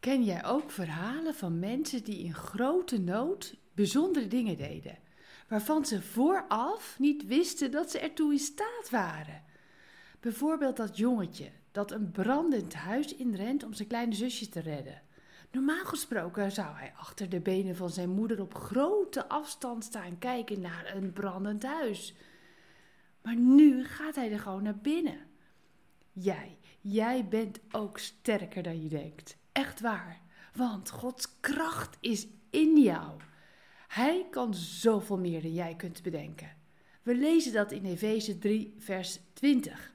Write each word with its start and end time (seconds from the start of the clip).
Ken 0.00 0.24
jij 0.24 0.44
ook 0.44 0.70
verhalen 0.70 1.34
van 1.34 1.58
mensen 1.58 2.04
die 2.04 2.18
in 2.18 2.34
grote 2.34 3.00
nood 3.00 3.56
bijzondere 3.74 4.28
dingen 4.28 4.56
deden, 4.56 4.98
waarvan 5.48 5.86
ze 5.86 6.02
vooraf 6.02 6.98
niet 6.98 7.26
wisten 7.26 7.70
dat 7.70 7.90
ze 7.90 7.98
ertoe 7.98 8.32
in 8.32 8.38
staat 8.38 8.90
waren? 8.90 9.44
Bijvoorbeeld 10.20 10.76
dat 10.76 10.96
jongetje 10.96 11.50
dat 11.72 11.90
een 11.90 12.10
brandend 12.10 12.74
huis 12.74 13.14
inrent 13.14 13.64
om 13.64 13.72
zijn 13.72 13.88
kleine 13.88 14.14
zusje 14.14 14.48
te 14.48 14.60
redden. 14.60 15.02
Normaal 15.50 15.84
gesproken 15.84 16.52
zou 16.52 16.76
hij 16.76 16.92
achter 16.96 17.28
de 17.28 17.40
benen 17.40 17.76
van 17.76 17.90
zijn 17.90 18.10
moeder 18.10 18.40
op 18.40 18.54
grote 18.54 19.28
afstand 19.28 19.84
staan 19.84 20.18
kijken 20.18 20.60
naar 20.60 20.92
een 20.96 21.12
brandend 21.12 21.62
huis. 21.62 22.14
Maar 23.22 23.36
nu 23.36 23.84
gaat 23.84 24.14
hij 24.14 24.32
er 24.32 24.38
gewoon 24.38 24.62
naar 24.62 24.78
binnen. 24.78 25.18
Jij, 26.12 26.58
jij 26.80 27.28
bent 27.28 27.60
ook 27.70 27.98
sterker 27.98 28.62
dan 28.62 28.82
je 28.82 28.88
denkt. 28.88 29.37
Echt 29.52 29.80
waar. 29.80 30.20
Want 30.54 30.90
Gods 30.90 31.40
kracht 31.40 31.96
is 32.00 32.26
in 32.50 32.80
jou. 32.80 33.20
Hij 33.88 34.26
kan 34.30 34.54
zoveel 34.54 35.18
meer 35.18 35.42
dan 35.42 35.54
jij 35.54 35.74
kunt 35.76 36.02
bedenken. 36.02 36.56
We 37.02 37.14
lezen 37.14 37.52
dat 37.52 37.72
in 37.72 37.84
Efeze 37.84 38.38
3, 38.38 38.74
vers 38.78 39.18
20. 39.32 39.92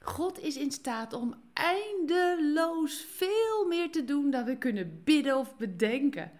God 0.00 0.38
is 0.38 0.56
in 0.56 0.70
staat 0.70 1.12
om 1.12 1.34
eindeloos 1.52 3.00
veel 3.00 3.66
meer 3.66 3.90
te 3.90 4.04
doen 4.04 4.30
dan 4.30 4.44
we 4.44 4.58
kunnen 4.58 5.02
bidden 5.04 5.38
of 5.38 5.56
bedenken. 5.56 6.32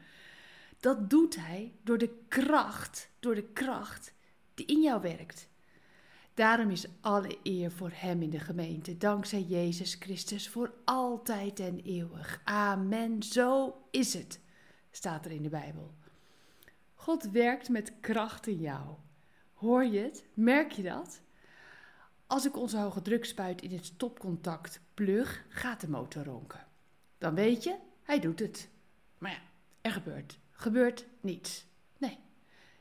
Dat 0.80 1.10
doet 1.10 1.36
Hij 1.36 1.72
door 1.82 1.98
de 1.98 2.24
kracht, 2.28 3.10
door 3.20 3.34
de 3.34 3.52
kracht 3.52 4.14
die 4.54 4.66
in 4.66 4.82
jou 4.82 5.00
werkt. 5.00 5.48
Daarom 6.34 6.70
is 6.70 6.86
alle 7.00 7.38
eer 7.42 7.70
voor 7.70 7.90
Hem 7.94 8.22
in 8.22 8.30
de 8.30 8.40
gemeente, 8.40 8.96
dankzij 8.96 9.42
Jezus 9.42 9.94
Christus, 9.94 10.48
voor 10.48 10.74
altijd 10.84 11.60
en 11.60 11.80
eeuwig. 11.80 12.40
Amen. 12.44 13.22
Zo 13.22 13.76
is 13.90 14.14
het, 14.14 14.40
staat 14.90 15.24
er 15.24 15.30
in 15.30 15.42
de 15.42 15.48
Bijbel. 15.48 15.94
God 16.94 17.30
werkt 17.30 17.68
met 17.68 17.92
kracht 18.00 18.46
in 18.46 18.60
jou. 18.60 18.94
Hoor 19.52 19.84
je 19.84 19.98
het? 19.98 20.24
Merk 20.34 20.72
je 20.72 20.82
dat? 20.82 21.20
Als 22.26 22.46
ik 22.46 22.56
onze 22.56 22.78
hoge 22.78 23.02
drukspuit 23.02 23.62
in 23.62 23.72
het 23.72 23.84
stopcontact 23.84 24.80
plug, 24.94 25.44
gaat 25.48 25.80
de 25.80 25.88
motor 25.88 26.24
ronken. 26.24 26.66
Dan 27.18 27.34
weet 27.34 27.62
je, 27.62 27.76
hij 28.02 28.20
doet 28.20 28.38
het. 28.38 28.68
Maar 29.18 29.30
ja, 29.30 29.40
er 29.80 29.90
gebeurt, 29.90 30.38
gebeurt 30.50 31.06
niets. 31.20 31.66
Nee. 31.98 32.18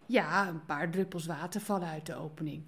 Ja, 0.05 0.47
een 0.47 0.65
paar 0.65 0.91
druppels 0.91 1.25
water 1.25 1.61
vallen 1.61 1.87
uit 1.87 2.05
de 2.05 2.15
opening. 2.15 2.63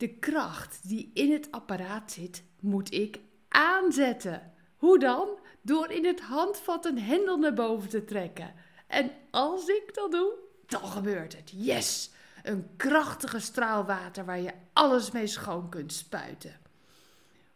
De 0.00 0.08
kracht 0.08 0.88
die 0.88 1.10
in 1.14 1.32
het 1.32 1.52
apparaat 1.52 2.12
zit, 2.12 2.42
moet 2.60 2.92
ik 2.92 3.20
aanzetten. 3.48 4.52
Hoe 4.76 4.98
dan? 4.98 5.38
Door 5.62 5.90
in 5.90 6.04
het 6.04 6.20
handvat 6.20 6.84
een 6.84 6.98
hendel 6.98 7.38
naar 7.38 7.54
boven 7.54 7.88
te 7.88 8.04
trekken. 8.04 8.54
En 8.86 9.10
als 9.30 9.66
ik 9.66 9.90
dat 9.94 10.10
doe, 10.10 10.32
dan 10.66 10.84
gebeurt 10.84 11.36
het. 11.36 11.52
Yes! 11.54 12.10
Een 12.42 12.76
krachtige 12.76 13.38
straal 13.40 13.84
water 13.84 14.24
waar 14.24 14.40
je 14.40 14.52
alles 14.72 15.10
mee 15.10 15.26
schoon 15.26 15.68
kunt 15.68 15.92
spuiten. 15.92 16.60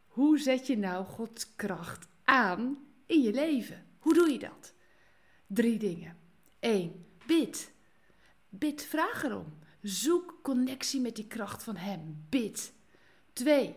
Hoe 0.07 0.39
zet 0.39 0.67
je 0.67 0.79
nou 0.79 1.05
Gods 1.05 1.57
kracht 1.57 2.07
aan 2.25 2.79
in 3.07 3.23
je 3.23 3.33
leven? 3.33 3.87
Hoe 3.99 4.15
doe 4.15 4.33
je 4.33 4.39
dat? 4.39 4.73
Drie 5.47 5.79
dingen. 5.79 6.17
1. 6.61 7.07
Bid. 7.27 7.73
Bid, 8.49 8.83
vraag 8.83 9.25
erom. 9.25 9.63
Zoek 9.85 10.39
connectie 10.43 11.01
met 11.01 11.17
die 11.17 11.27
kracht 11.27 11.63
van 11.63 11.77
Hem. 11.77 12.27
Bid. 12.29 12.73
2. 13.33 13.77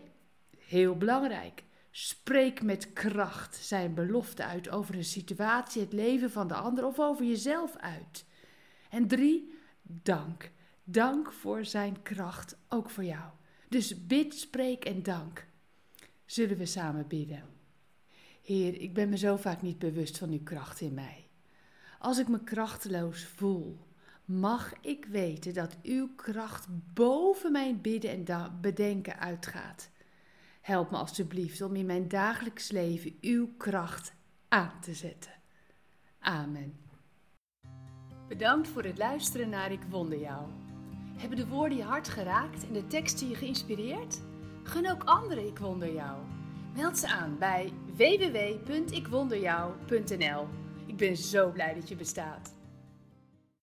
Heel 0.58 0.96
belangrijk. 0.96 1.64
Spreek 1.90 2.62
met 2.62 2.92
kracht 2.92 3.56
zijn 3.56 3.94
belofte 3.94 4.44
uit 4.44 4.68
over 4.68 4.94
een 4.94 5.04
situatie, 5.04 5.82
het 5.82 5.92
leven 5.92 6.30
van 6.30 6.48
de 6.48 6.54
ander 6.54 6.86
of 6.86 6.98
over 6.98 7.24
jezelf 7.24 7.76
uit. 7.76 8.24
En 8.90 9.08
3. 9.08 9.52
Dank. 9.82 10.50
Dank 10.84 11.32
voor 11.32 11.64
zijn 11.64 12.02
kracht, 12.02 12.56
ook 12.68 12.90
voor 12.90 13.04
jou. 13.04 13.30
Dus 13.68 14.06
bid, 14.06 14.34
spreek 14.34 14.84
en 14.84 15.02
dank. 15.02 15.46
Zullen 16.24 16.56
we 16.56 16.66
samen 16.66 17.06
bidden? 17.08 17.44
Heer, 18.42 18.80
ik 18.80 18.94
ben 18.94 19.08
me 19.08 19.16
zo 19.16 19.36
vaak 19.36 19.62
niet 19.62 19.78
bewust 19.78 20.18
van 20.18 20.30
uw 20.30 20.42
kracht 20.42 20.80
in 20.80 20.94
mij. 20.94 21.28
Als 21.98 22.18
ik 22.18 22.28
me 22.28 22.44
krachteloos 22.44 23.24
voel, 23.24 23.78
mag 24.28 24.72
ik 24.80 25.04
weten 25.04 25.54
dat 25.54 25.76
uw 25.82 26.08
kracht 26.16 26.66
boven 26.94 27.52
mijn 27.52 27.80
bidden 27.80 28.26
en 28.26 28.58
bedenken 28.60 29.18
uitgaat. 29.18 29.90
Help 30.60 30.90
me 30.90 30.96
alstublieft 30.96 31.62
om 31.62 31.76
in 31.76 31.86
mijn 31.86 32.08
dagelijks 32.08 32.70
leven 32.70 33.16
uw 33.20 33.48
kracht 33.56 34.12
aan 34.48 34.80
te 34.80 34.94
zetten. 34.94 35.32
Amen. 36.18 36.78
Bedankt 38.28 38.68
voor 38.68 38.82
het 38.82 38.98
luisteren 38.98 39.48
naar 39.48 39.72
Ik 39.72 39.82
Wonder 39.90 40.20
Jou. 40.20 40.46
Hebben 41.16 41.38
de 41.38 41.46
woorden 41.46 41.78
je 41.78 41.84
hart 41.84 42.08
geraakt 42.08 42.66
en 42.66 42.72
de 42.72 42.86
teksten 42.86 43.28
je 43.28 43.34
geïnspireerd? 43.34 44.20
Gun 44.62 44.90
ook 44.90 45.04
anderen 45.04 45.46
Ik 45.46 45.58
Wonder 45.58 45.92
Jou. 45.92 46.18
Meld 46.74 46.98
ze 46.98 47.08
aan 47.08 47.38
bij 47.38 47.72
www.ikwonderjou.nl. 47.96 50.48
Ik 50.86 50.96
ben 50.96 51.16
zo 51.16 51.50
blij 51.50 51.74
dat 51.74 51.88
je 51.88 51.96
bestaat. 51.96 52.57